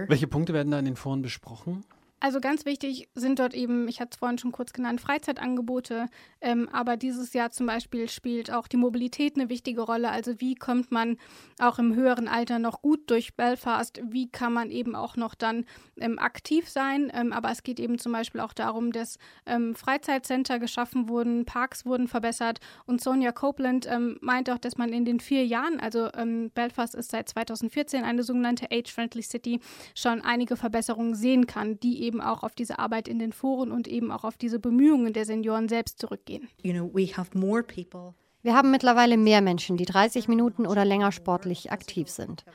Welche 0.07 0.27
Punkte 0.27 0.53
werden 0.53 0.71
da 0.71 0.79
in 0.79 0.85
den 0.85 0.95
Foren 0.95 1.21
besprochen? 1.21 1.85
Also 2.19 2.39
ganz 2.39 2.65
wichtig 2.65 3.09
sind 3.13 3.37
dort 3.37 3.53
eben, 3.53 3.87
ich 3.87 3.99
hatte 3.99 4.09
es 4.13 4.17
vorhin 4.17 4.39
schon 4.39 4.51
kurz 4.51 4.73
genannt, 4.73 4.99
Freizeitangebote. 4.99 6.07
Ähm, 6.41 6.67
aber 6.71 6.97
dieses 6.97 7.33
Jahr 7.33 7.51
zum 7.51 7.67
Beispiel 7.67 8.09
spielt 8.09 8.51
auch 8.51 8.67
die 8.67 8.77
Mobilität 8.77 9.35
eine 9.35 9.49
wichtige 9.49 9.81
Rolle. 9.81 10.09
Also 10.09 10.39
wie 10.39 10.55
kommt 10.55 10.91
man 10.91 11.17
auch 11.59 11.77
im 11.77 11.93
höheren 11.93 12.27
Alter 12.27 12.57
noch 12.57 12.81
gut 12.81 13.11
durch 13.11 13.35
Belfast? 13.35 14.01
Wie 14.03 14.29
kann 14.29 14.51
man 14.51 14.71
eben 14.71 14.95
auch 14.95 15.15
noch 15.15 15.35
dann 15.35 15.65
ähm, 15.97 16.17
aktiv 16.17 16.67
sein? 16.67 17.11
Ähm, 17.13 17.33
aber 17.33 17.51
es 17.51 17.61
geht 17.61 17.79
eben 17.79 17.99
zum 17.99 18.13
Beispiel 18.13 18.41
auch 18.41 18.53
darum, 18.53 18.91
dass 18.91 19.19
ähm, 19.45 19.75
Freizeitcenter 19.75 20.57
geschaffen 20.57 21.09
wurden, 21.09 21.45
Parks 21.45 21.85
wurden 21.85 22.07
verbessert. 22.07 22.59
Und 22.87 22.99
Sonja 22.99 23.31
Copeland 23.31 23.85
ähm, 23.85 24.17
meint 24.21 24.49
auch, 24.49 24.57
dass 24.57 24.77
man 24.77 24.91
in 24.91 25.05
den 25.05 25.19
vier 25.19 25.45
Jahren, 25.45 25.79
also 25.79 26.09
ähm, 26.15 26.49
Belfast 26.55 26.95
ist 26.95 27.11
seit 27.11 27.29
2014 27.29 28.03
eine 28.03 28.23
sogenannte 28.23 28.71
Age-Friendly 28.71 29.21
City, 29.21 29.59
schon 29.93 30.21
einige 30.21 30.55
Verbesserungen 30.55 31.13
sehen 31.13 31.45
kann, 31.45 31.79
die 31.79 32.01
eben 32.01 32.06
auch 32.21 32.43
auf 32.43 32.55
diese 32.55 32.79
Arbeit 32.79 33.07
in 33.07 33.19
den 33.19 33.33
Foren 33.33 33.71
und 33.71 33.87
eben 33.87 34.11
auch 34.11 34.23
auf 34.23 34.37
diese 34.37 34.59
Bemühungen 34.59 35.13
der 35.13 35.25
Senioren 35.25 35.67
selbst 35.67 35.99
zurückgehen. 35.99 36.47
You 36.63 36.73
know, 36.73 36.89
we 36.93 37.07
have 37.15 37.37
more 37.37 37.63
people. 37.63 38.13
Wir 38.43 38.55
haben 38.55 38.71
mittlerweile 38.71 39.17
mehr 39.17 39.41
Menschen, 39.41 39.77
die 39.77 39.85
30 39.85 40.27
Minuten 40.27 40.65
oder 40.65 40.85
länger 40.85 41.11
sportlich 41.11 41.71
aktiv 41.71 42.09
sind. 42.09 42.45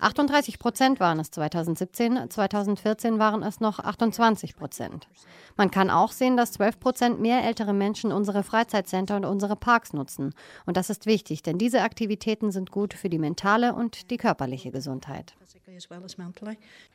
38 0.00 0.58
Prozent 0.58 1.00
waren 1.00 1.20
es 1.20 1.30
2017, 1.30 2.30
2014 2.30 3.18
waren 3.18 3.42
es 3.42 3.60
noch 3.60 3.78
28 3.78 4.56
Prozent. 4.56 5.08
Man 5.56 5.70
kann 5.70 5.90
auch 5.90 6.12
sehen, 6.12 6.36
dass 6.36 6.52
12 6.52 6.80
Prozent 6.80 7.20
mehr 7.20 7.44
ältere 7.44 7.72
Menschen 7.72 8.12
unsere 8.12 8.42
Freizeitcenter 8.42 9.16
und 9.16 9.24
unsere 9.24 9.56
Parks 9.56 9.92
nutzen. 9.92 10.34
Und 10.66 10.76
das 10.76 10.90
ist 10.90 11.06
wichtig, 11.06 11.42
denn 11.42 11.58
diese 11.58 11.82
Aktivitäten 11.82 12.50
sind 12.50 12.70
gut 12.70 12.94
für 12.94 13.08
die 13.08 13.18
mentale 13.18 13.74
und 13.74 14.10
die 14.10 14.16
körperliche 14.16 14.70
Gesundheit. 14.70 15.34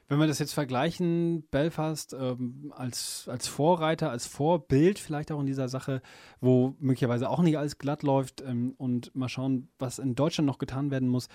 Wenn 0.07 0.19
wir 0.19 0.27
das 0.27 0.39
jetzt 0.39 0.53
vergleichen, 0.53 1.47
Belfast 1.49 2.13
ähm, 2.13 2.73
als, 2.75 3.27
als 3.31 3.47
Vorreiter, 3.47 4.11
als 4.11 4.27
Vorbild 4.27 4.99
vielleicht 4.99 5.31
auch 5.31 5.39
in 5.39 5.45
dieser 5.45 5.69
Sache, 5.69 6.01
wo 6.41 6.75
möglicherweise 6.79 7.29
auch 7.29 7.41
nicht 7.41 7.57
alles 7.57 7.77
glatt 7.77 8.03
läuft 8.03 8.41
ähm, 8.41 8.75
und 8.77 9.15
mal 9.15 9.29
schauen, 9.29 9.69
was 9.79 9.99
in 9.99 10.15
Deutschland 10.15 10.47
noch 10.47 10.57
getan 10.57 10.91
werden 10.91 11.07
muss. 11.07 11.27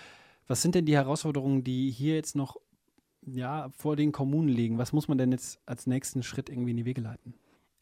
Was 0.51 0.63
sind 0.63 0.75
denn 0.75 0.85
die 0.85 0.97
Herausforderungen, 0.97 1.63
die 1.63 1.93
hier 1.93 2.17
jetzt 2.17 2.35
noch 2.35 2.57
ja, 3.23 3.69
vor 3.71 3.95
den 3.95 4.11
Kommunen 4.11 4.49
liegen? 4.49 4.79
Was 4.79 4.93
muss 4.93 5.07
man 5.07 5.17
denn 5.17 5.31
jetzt 5.31 5.61
als 5.65 5.87
nächsten 5.87 6.25
Schritt 6.25 6.49
irgendwie 6.49 6.73
in 6.73 6.77
die 6.77 6.85
Wege 6.85 7.01
leiten? 7.01 7.35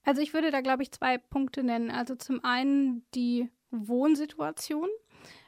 Also 0.05 0.21
ich 0.21 0.35
würde 0.35 0.51
da, 0.51 0.61
glaube 0.61 0.83
ich, 0.83 0.93
zwei 0.93 1.17
Punkte 1.17 1.63
nennen. 1.63 1.91
Also 1.91 2.15
zum 2.15 2.45
einen 2.45 3.07
die 3.15 3.49
Wohnsituation. 3.71 4.91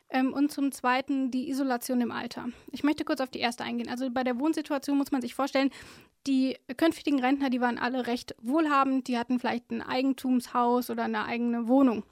Ähm, 0.08 0.32
und 0.32 0.50
zum 0.50 0.72
Zweiten 0.72 1.30
die 1.30 1.50
Isolation 1.50 2.00
im 2.00 2.10
Alter. 2.10 2.48
Ich 2.72 2.84
möchte 2.84 3.04
kurz 3.04 3.20
auf 3.20 3.28
die 3.28 3.40
erste 3.40 3.64
eingehen. 3.64 3.90
Also 3.90 4.10
bei 4.10 4.24
der 4.24 4.40
Wohnsituation 4.40 4.96
muss 4.96 5.12
man 5.12 5.20
sich 5.20 5.34
vorstellen, 5.34 5.68
die 6.26 6.56
künftigen 6.78 7.20
Rentner, 7.20 7.50
die 7.50 7.60
waren 7.60 7.76
alle 7.76 8.06
recht 8.06 8.34
wohlhabend, 8.40 9.08
die 9.08 9.18
hatten 9.18 9.38
vielleicht 9.38 9.70
ein 9.70 9.82
Eigentumshaus 9.82 10.88
oder 10.88 11.04
eine 11.04 11.26
eigene 11.26 11.68
Wohnung. 11.68 12.02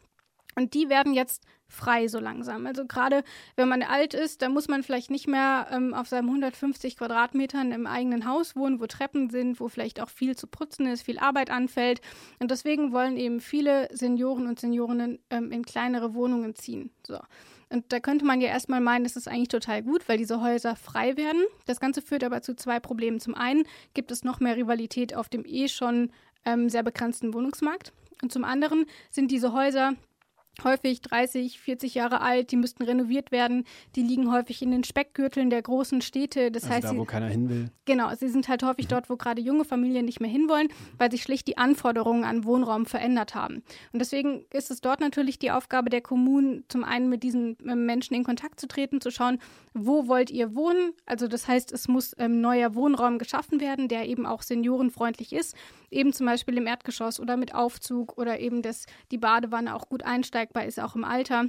Und 0.58 0.74
die 0.74 0.88
werden 0.88 1.14
jetzt 1.14 1.44
frei 1.68 2.08
so 2.08 2.18
langsam. 2.18 2.66
Also 2.66 2.84
gerade 2.84 3.22
wenn 3.54 3.68
man 3.68 3.84
alt 3.84 4.12
ist, 4.12 4.42
dann 4.42 4.52
muss 4.52 4.66
man 4.66 4.82
vielleicht 4.82 5.08
nicht 5.08 5.28
mehr 5.28 5.68
ähm, 5.70 5.94
auf 5.94 6.08
seinem 6.08 6.26
150 6.26 6.96
Quadratmetern 6.96 7.70
im 7.70 7.86
eigenen 7.86 8.26
Haus 8.26 8.56
wohnen, 8.56 8.80
wo 8.80 8.86
Treppen 8.86 9.30
sind, 9.30 9.60
wo 9.60 9.68
vielleicht 9.68 10.00
auch 10.00 10.08
viel 10.08 10.34
zu 10.34 10.48
putzen 10.48 10.86
ist, 10.86 11.02
viel 11.02 11.20
Arbeit 11.20 11.50
anfällt. 11.50 12.00
Und 12.40 12.50
deswegen 12.50 12.92
wollen 12.92 13.16
eben 13.16 13.40
viele 13.40 13.88
Senioren 13.92 14.48
und 14.48 14.58
Seniorinnen 14.58 15.20
ähm, 15.30 15.52
in 15.52 15.64
kleinere 15.64 16.14
Wohnungen 16.14 16.56
ziehen. 16.56 16.90
So. 17.06 17.20
Und 17.68 17.92
da 17.92 18.00
könnte 18.00 18.24
man 18.24 18.40
ja 18.40 18.48
erstmal 18.48 18.80
meinen, 18.80 19.04
das 19.04 19.14
ist 19.14 19.28
eigentlich 19.28 19.48
total 19.48 19.84
gut, 19.84 20.08
weil 20.08 20.18
diese 20.18 20.40
Häuser 20.40 20.74
frei 20.74 21.16
werden. 21.16 21.44
Das 21.66 21.78
Ganze 21.78 22.02
führt 22.02 22.24
aber 22.24 22.42
zu 22.42 22.56
zwei 22.56 22.80
Problemen. 22.80 23.20
Zum 23.20 23.36
einen 23.36 23.62
gibt 23.94 24.10
es 24.10 24.24
noch 24.24 24.40
mehr 24.40 24.56
Rivalität 24.56 25.14
auf 25.14 25.28
dem 25.28 25.44
eh 25.44 25.68
schon 25.68 26.10
ähm, 26.44 26.68
sehr 26.68 26.82
begrenzten 26.82 27.32
Wohnungsmarkt. 27.32 27.92
Und 28.22 28.32
zum 28.32 28.44
anderen 28.44 28.86
sind 29.10 29.30
diese 29.30 29.52
Häuser 29.52 29.94
häufig 30.64 31.00
30, 31.00 31.60
40 31.60 31.94
Jahre 31.94 32.20
alt, 32.20 32.50
die 32.50 32.56
müssten 32.56 32.82
renoviert 32.82 33.32
werden. 33.32 33.64
Die 33.96 34.02
liegen 34.02 34.32
häufig 34.32 34.62
in 34.62 34.70
den 34.70 34.84
Speckgürteln 34.84 35.50
der 35.50 35.62
großen 35.62 36.00
Städte. 36.00 36.50
Das 36.50 36.64
also 36.64 36.74
heißt, 36.74 36.84
da, 36.84 36.96
wo 36.96 37.00
sie, 37.00 37.06
keiner 37.06 37.28
hin 37.28 37.48
will. 37.48 37.70
Genau, 37.84 38.14
sie 38.14 38.28
sind 38.28 38.48
halt 38.48 38.62
häufig 38.62 38.86
mhm. 38.86 38.90
dort, 38.90 39.10
wo 39.10 39.16
gerade 39.16 39.40
junge 39.40 39.64
Familien 39.64 40.04
nicht 40.04 40.20
mehr 40.20 40.30
hinwollen, 40.30 40.68
weil 40.98 41.10
sich 41.10 41.22
schlicht 41.22 41.46
die 41.48 41.58
Anforderungen 41.58 42.24
an 42.24 42.44
Wohnraum 42.44 42.86
verändert 42.86 43.34
haben. 43.34 43.62
Und 43.92 44.00
deswegen 44.00 44.44
ist 44.52 44.70
es 44.70 44.80
dort 44.80 45.00
natürlich 45.00 45.38
die 45.38 45.50
Aufgabe 45.50 45.90
der 45.90 46.00
Kommunen, 46.00 46.64
zum 46.68 46.84
einen 46.84 47.08
mit 47.08 47.22
diesen 47.22 47.56
ähm, 47.66 47.86
Menschen 47.86 48.14
in 48.14 48.24
Kontakt 48.24 48.60
zu 48.60 48.68
treten, 48.68 49.00
zu 49.00 49.10
schauen, 49.10 49.38
wo 49.74 50.08
wollt 50.08 50.30
ihr 50.30 50.54
wohnen? 50.54 50.92
Also 51.06 51.28
das 51.28 51.48
heißt, 51.48 51.72
es 51.72 51.88
muss 51.88 52.14
ähm, 52.18 52.40
neuer 52.40 52.74
Wohnraum 52.74 53.18
geschaffen 53.18 53.60
werden, 53.60 53.88
der 53.88 54.08
eben 54.08 54.26
auch 54.26 54.42
seniorenfreundlich 54.42 55.32
ist, 55.32 55.56
eben 55.90 56.12
zum 56.12 56.26
Beispiel 56.26 56.56
im 56.56 56.66
Erdgeschoss 56.66 57.20
oder 57.20 57.36
mit 57.36 57.54
Aufzug 57.54 58.18
oder 58.18 58.40
eben, 58.40 58.62
dass 58.62 58.86
die 59.10 59.18
Badewanne 59.18 59.74
auch 59.74 59.88
gut 59.88 60.04
einsteigbar 60.48 60.64
ist, 60.64 60.80
auch 60.80 60.94
im 60.96 61.04
Alter. 61.04 61.46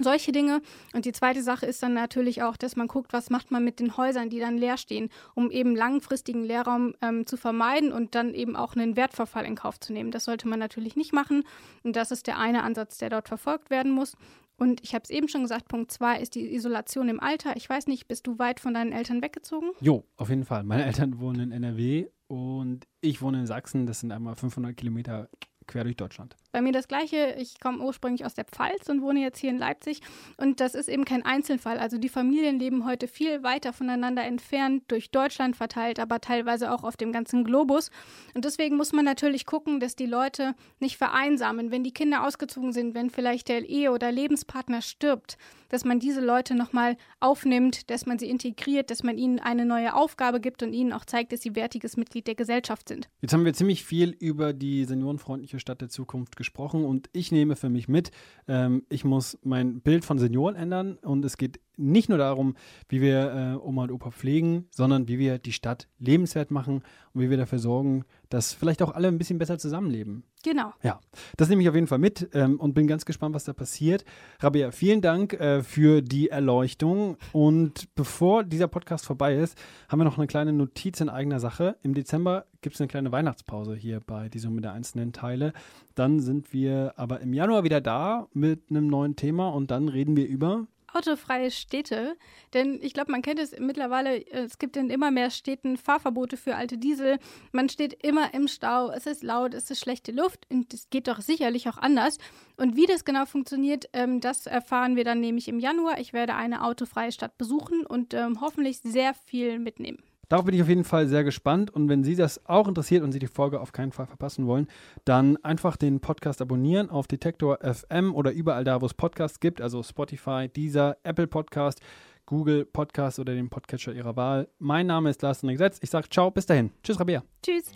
Solche 0.00 0.32
Dinge. 0.32 0.60
Und 0.92 1.04
die 1.04 1.12
zweite 1.12 1.40
Sache 1.40 1.66
ist 1.66 1.80
dann 1.80 1.94
natürlich 1.94 2.42
auch, 2.42 2.56
dass 2.56 2.74
man 2.74 2.88
guckt, 2.88 3.12
was 3.12 3.30
macht 3.30 3.52
man 3.52 3.62
mit 3.62 3.78
den 3.78 3.96
Häusern, 3.96 4.28
die 4.28 4.40
dann 4.40 4.58
leer 4.58 4.76
stehen, 4.76 5.08
um 5.34 5.52
eben 5.52 5.76
langfristigen 5.76 6.42
Leerraum 6.42 6.94
ähm, 7.00 7.26
zu 7.26 7.36
vermeiden 7.36 7.92
und 7.92 8.16
dann 8.16 8.34
eben 8.34 8.56
auch 8.56 8.74
einen 8.74 8.96
Wertverfall 8.96 9.44
in 9.44 9.54
Kauf 9.54 9.78
zu 9.78 9.92
nehmen. 9.92 10.10
Das 10.10 10.24
sollte 10.24 10.48
man 10.48 10.58
natürlich 10.58 10.96
nicht 10.96 11.12
machen. 11.12 11.44
Und 11.84 11.94
das 11.94 12.10
ist 12.10 12.26
der 12.26 12.40
eine 12.40 12.64
Ansatz, 12.64 12.98
der 12.98 13.08
dort 13.08 13.28
verfolgt 13.28 13.70
werden 13.70 13.92
muss. 13.92 14.16
Und 14.56 14.82
ich 14.82 14.94
habe 14.94 15.04
es 15.04 15.10
eben 15.10 15.28
schon 15.28 15.42
gesagt, 15.42 15.68
Punkt 15.68 15.92
zwei 15.92 16.18
ist 16.18 16.34
die 16.34 16.52
Isolation 16.52 17.08
im 17.08 17.20
Alter. 17.20 17.56
Ich 17.56 17.68
weiß 17.68 17.86
nicht, 17.86 18.08
bist 18.08 18.26
du 18.26 18.40
weit 18.40 18.58
von 18.58 18.74
deinen 18.74 18.90
Eltern 18.90 19.22
weggezogen? 19.22 19.70
Jo, 19.80 20.04
auf 20.16 20.28
jeden 20.28 20.44
Fall. 20.44 20.64
Meine 20.64 20.86
Eltern 20.86 21.20
wohnen 21.20 21.52
in 21.52 21.52
NRW 21.52 22.08
und 22.26 22.84
ich 23.00 23.22
wohne 23.22 23.40
in 23.40 23.46
Sachsen. 23.46 23.86
Das 23.86 24.00
sind 24.00 24.10
einmal 24.10 24.34
500 24.34 24.76
Kilometer 24.76 25.28
quer 25.68 25.84
durch 25.84 25.96
Deutschland. 25.96 26.36
Bei 26.54 26.62
mir 26.62 26.70
das 26.70 26.86
Gleiche. 26.86 27.34
Ich 27.40 27.58
komme 27.58 27.82
ursprünglich 27.82 28.24
aus 28.24 28.34
der 28.34 28.44
Pfalz 28.44 28.88
und 28.88 29.02
wohne 29.02 29.20
jetzt 29.20 29.40
hier 29.40 29.50
in 29.50 29.58
Leipzig. 29.58 30.02
Und 30.36 30.60
das 30.60 30.76
ist 30.76 30.88
eben 30.88 31.04
kein 31.04 31.24
Einzelfall. 31.24 31.78
Also 31.78 31.98
die 31.98 32.08
Familien 32.08 32.60
leben 32.60 32.86
heute 32.86 33.08
viel 33.08 33.42
weiter 33.42 33.72
voneinander 33.72 34.22
entfernt, 34.22 34.84
durch 34.86 35.10
Deutschland 35.10 35.56
verteilt, 35.56 35.98
aber 35.98 36.20
teilweise 36.20 36.70
auch 36.70 36.84
auf 36.84 36.96
dem 36.96 37.10
ganzen 37.10 37.42
Globus. 37.42 37.90
Und 38.34 38.44
deswegen 38.44 38.76
muss 38.76 38.92
man 38.92 39.04
natürlich 39.04 39.46
gucken, 39.46 39.80
dass 39.80 39.96
die 39.96 40.06
Leute 40.06 40.54
nicht 40.78 40.96
vereinsamen, 40.96 41.72
wenn 41.72 41.82
die 41.82 41.90
Kinder 41.90 42.24
ausgezogen 42.24 42.72
sind, 42.72 42.94
wenn 42.94 43.10
vielleicht 43.10 43.48
der 43.48 43.68
Ehe- 43.68 43.90
oder 43.90 44.12
Lebenspartner 44.12 44.80
stirbt, 44.80 45.36
dass 45.70 45.84
man 45.84 45.98
diese 45.98 46.20
Leute 46.20 46.54
nochmal 46.54 46.96
aufnimmt, 47.18 47.90
dass 47.90 48.06
man 48.06 48.20
sie 48.20 48.30
integriert, 48.30 48.92
dass 48.92 49.02
man 49.02 49.18
ihnen 49.18 49.40
eine 49.40 49.66
neue 49.66 49.92
Aufgabe 49.92 50.38
gibt 50.38 50.62
und 50.62 50.72
ihnen 50.72 50.92
auch 50.92 51.04
zeigt, 51.04 51.32
dass 51.32 51.42
sie 51.42 51.56
wertiges 51.56 51.96
Mitglied 51.96 52.28
der 52.28 52.36
Gesellschaft 52.36 52.88
sind. 52.88 53.08
Jetzt 53.22 53.32
haben 53.32 53.44
wir 53.44 53.54
ziemlich 53.54 53.84
viel 53.84 54.10
über 54.10 54.52
die 54.52 54.84
seniorenfreundliche 54.84 55.58
Stadt 55.58 55.80
der 55.80 55.88
Zukunft 55.88 56.36
gesprochen 56.36 56.43
gesprochen 56.44 56.84
und 56.84 57.08
ich 57.12 57.32
nehme 57.32 57.56
für 57.56 57.70
mich 57.70 57.88
mit, 57.88 58.10
ähm, 58.46 58.84
ich 58.90 59.04
muss 59.04 59.38
mein 59.42 59.80
Bild 59.80 60.04
von 60.04 60.18
Senioren 60.18 60.54
ändern 60.56 60.98
und 61.02 61.24
es 61.24 61.38
geht 61.38 61.58
nicht 61.76 62.08
nur 62.08 62.18
darum, 62.18 62.56
wie 62.88 63.00
wir 63.00 63.58
äh, 63.60 63.66
Oma 63.66 63.84
und 63.84 63.92
Opa 63.92 64.10
pflegen, 64.10 64.66
sondern 64.70 65.08
wie 65.08 65.18
wir 65.18 65.38
die 65.38 65.52
Stadt 65.52 65.88
lebenswert 65.98 66.50
machen 66.50 66.82
und 67.12 67.20
wie 67.20 67.30
wir 67.30 67.36
dafür 67.36 67.58
sorgen, 67.58 68.04
dass 68.28 68.52
vielleicht 68.52 68.82
auch 68.82 68.92
alle 68.92 69.08
ein 69.08 69.18
bisschen 69.18 69.38
besser 69.38 69.58
zusammenleben. 69.58 70.24
Genau. 70.42 70.74
Ja, 70.82 71.00
das 71.38 71.48
nehme 71.48 71.62
ich 71.62 71.68
auf 71.70 71.74
jeden 71.74 71.86
Fall 71.86 71.98
mit 71.98 72.28
ähm, 72.34 72.60
und 72.60 72.74
bin 72.74 72.86
ganz 72.86 73.06
gespannt, 73.06 73.34
was 73.34 73.44
da 73.44 73.54
passiert. 73.54 74.04
Rabia, 74.40 74.72
vielen 74.72 75.00
Dank 75.00 75.32
äh, 75.32 75.62
für 75.62 76.02
die 76.02 76.28
Erleuchtung. 76.28 77.16
Und 77.32 77.94
bevor 77.94 78.44
dieser 78.44 78.68
Podcast 78.68 79.06
vorbei 79.06 79.36
ist, 79.36 79.56
haben 79.88 80.00
wir 80.00 80.04
noch 80.04 80.18
eine 80.18 80.26
kleine 80.26 80.52
Notiz 80.52 81.00
in 81.00 81.08
eigener 81.08 81.40
Sache. 81.40 81.76
Im 81.82 81.94
Dezember 81.94 82.44
gibt 82.60 82.74
es 82.74 82.80
eine 82.80 82.88
kleine 82.88 83.10
Weihnachtspause 83.10 83.74
hier 83.74 84.00
bei 84.00 84.28
die 84.28 84.38
Summe 84.38 84.60
der 84.60 84.72
einzelnen 84.74 85.14
Teile. 85.14 85.54
Dann 85.94 86.20
sind 86.20 86.52
wir 86.52 86.92
aber 86.96 87.20
im 87.20 87.32
Januar 87.32 87.64
wieder 87.64 87.80
da 87.80 88.28
mit 88.34 88.64
einem 88.68 88.86
neuen 88.86 89.16
Thema 89.16 89.48
und 89.48 89.70
dann 89.70 89.88
reden 89.88 90.14
wir 90.14 90.26
über 90.26 90.66
autofreie 90.94 91.50
Städte. 91.50 92.16
Denn 92.52 92.78
ich 92.82 92.94
glaube, 92.94 93.12
man 93.12 93.22
kennt 93.22 93.40
es 93.40 93.58
mittlerweile, 93.58 94.26
es 94.30 94.58
gibt 94.58 94.76
in 94.76 94.90
immer 94.90 95.10
mehr 95.10 95.30
Städten 95.30 95.76
Fahrverbote 95.76 96.36
für 96.36 96.56
alte 96.56 96.78
Diesel. 96.78 97.18
Man 97.52 97.68
steht 97.68 98.04
immer 98.04 98.32
im 98.34 98.48
Stau, 98.48 98.90
es 98.90 99.06
ist 99.06 99.22
laut, 99.22 99.54
es 99.54 99.70
ist 99.70 99.80
schlechte 99.80 100.12
Luft 100.12 100.46
und 100.50 100.72
es 100.72 100.88
geht 100.90 101.08
doch 101.08 101.20
sicherlich 101.20 101.68
auch 101.68 101.78
anders. 101.78 102.18
Und 102.56 102.76
wie 102.76 102.86
das 102.86 103.04
genau 103.04 103.26
funktioniert, 103.26 103.88
ähm, 103.92 104.20
das 104.20 104.46
erfahren 104.46 104.96
wir 104.96 105.04
dann 105.04 105.20
nämlich 105.20 105.48
im 105.48 105.58
Januar. 105.58 105.98
Ich 105.98 106.12
werde 106.12 106.34
eine 106.34 106.64
autofreie 106.64 107.12
Stadt 107.12 107.36
besuchen 107.38 107.84
und 107.84 108.14
ähm, 108.14 108.40
hoffentlich 108.40 108.78
sehr 108.80 109.14
viel 109.14 109.58
mitnehmen. 109.58 110.02
Darauf 110.34 110.46
bin 110.46 110.56
ich 110.56 110.62
auf 110.62 110.68
jeden 110.68 110.82
Fall 110.82 111.06
sehr 111.06 111.22
gespannt. 111.22 111.70
Und 111.70 111.88
wenn 111.88 112.02
Sie 112.02 112.16
das 112.16 112.44
auch 112.46 112.66
interessiert 112.66 113.04
und 113.04 113.12
Sie 113.12 113.20
die 113.20 113.28
Folge 113.28 113.60
auf 113.60 113.70
keinen 113.70 113.92
Fall 113.92 114.06
verpassen 114.06 114.48
wollen, 114.48 114.66
dann 115.04 115.36
einfach 115.44 115.76
den 115.76 116.00
Podcast 116.00 116.42
abonnieren 116.42 116.90
auf 116.90 117.06
Detektor 117.06 117.60
FM 117.62 118.12
oder 118.12 118.32
überall 118.32 118.64
da, 118.64 118.80
wo 118.80 118.86
es 118.86 118.94
Podcasts 118.94 119.38
gibt, 119.38 119.60
also 119.60 119.84
Spotify, 119.84 120.48
Deezer, 120.48 120.96
Apple 121.04 121.28
Podcast, 121.28 121.80
Google 122.26 122.64
Podcast 122.64 123.20
oder 123.20 123.32
den 123.32 123.48
Podcatcher 123.48 123.92
Ihrer 123.92 124.16
Wahl. 124.16 124.48
Mein 124.58 124.88
Name 124.88 125.10
ist 125.10 125.22
Lars 125.22 125.42
Setz. 125.42 125.78
Ich 125.80 125.90
sage 125.90 126.08
ciao, 126.08 126.32
bis 126.32 126.46
dahin. 126.46 126.72
Tschüss, 126.82 126.98
Rabea. 126.98 127.22
Tschüss. 127.40 127.70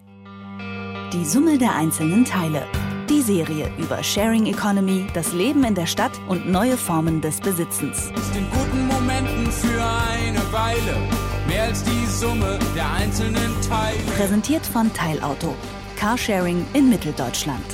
Die 1.13 1.25
Summe 1.25 1.59
der 1.59 1.77
einzelnen 1.77 2.25
Teile. 2.25 2.65
Die 3.09 3.23
Serie 3.23 3.71
über 3.79 4.03
Sharing 4.03 4.47
Economy, 4.47 5.07
das 5.15 5.33
Leben 5.33 5.63
in 5.63 5.77
der 5.77 5.87
Stadt 5.87 6.21
und 6.29 6.51
neue 6.51 6.77
Formen 6.77 7.21
des 7.21 7.41
Besitzens. 7.41 8.11
Ist 8.17 8.37
in 8.37 8.51
guten 8.51 8.89
Momenten 8.89 9.47
für 9.47 9.81
eine 9.81 10.41
Weile 10.53 11.28
mehr 11.49 11.65
als 11.65 11.83
die 11.83 12.07
Summe 12.07 12.59
der 12.77 12.93
einzelnen 12.93 13.61
Teile. 13.69 13.99
Präsentiert 14.17 14.65
von 14.65 14.93
Teilauto. 14.93 15.55
Carsharing 15.97 16.65
in 16.75 16.89
Mitteldeutschland. 16.89 17.65